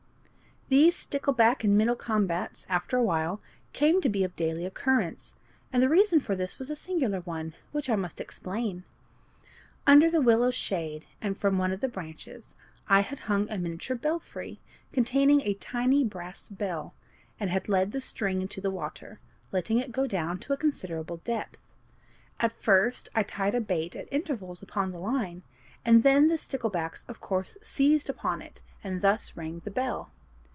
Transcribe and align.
These 0.69 0.95
stickleback 0.95 1.65
and 1.65 1.77
minnow 1.77 1.95
combats, 1.95 2.65
after 2.69 2.95
a 2.95 3.03
while, 3.03 3.41
came 3.73 3.99
to 4.01 4.07
be 4.07 4.23
of 4.23 4.37
daily 4.37 4.65
occurrence, 4.65 5.33
and 5.73 5.83
the 5.83 5.89
reason 5.89 6.21
for 6.21 6.33
this 6.33 6.57
was 6.59 6.69
a 6.69 6.77
singular 6.77 7.19
one, 7.19 7.55
which 7.73 7.89
I 7.89 7.97
must 7.97 8.21
explain. 8.21 8.85
Under 9.85 10.09
the 10.09 10.21
willow 10.21 10.49
shade, 10.49 11.07
and 11.19 11.37
from 11.37 11.57
one 11.57 11.73
of 11.73 11.81
the 11.81 11.89
branches, 11.89 12.55
I 12.87 13.01
had 13.01 13.19
hung 13.19 13.49
a 13.49 13.57
miniature 13.57 13.97
"belfry," 13.97 14.61
containing 14.93 15.41
a 15.41 15.55
tiny 15.55 16.05
brass 16.05 16.47
bell, 16.47 16.93
and 17.37 17.49
had 17.49 17.67
led 17.67 17.91
the 17.91 17.99
string 17.99 18.41
into 18.41 18.61
the 18.61 18.71
water, 18.71 19.19
letting 19.51 19.77
it 19.77 19.91
go 19.91 20.07
down 20.07 20.39
to 20.39 20.53
a 20.53 20.57
considerable 20.57 21.17
depth. 21.17 21.57
At 22.39 22.53
first, 22.53 23.09
I 23.13 23.23
tied 23.23 23.55
a 23.55 23.59
bait 23.59 23.93
at 23.97 24.07
intervals 24.09 24.61
upon 24.63 24.91
the 24.93 24.99
line, 24.99 25.43
and 25.83 26.01
the 26.03 26.37
sticklebacks, 26.37 27.03
of 27.09 27.19
course, 27.19 27.57
seized 27.61 28.09
upon 28.09 28.41
it, 28.41 28.61
and 28.81 29.01
thus 29.01 29.35
rang 29.35 29.59
the 29.65 29.69
bell. 29.71 30.11